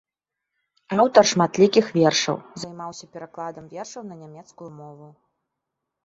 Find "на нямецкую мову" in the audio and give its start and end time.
4.07-5.07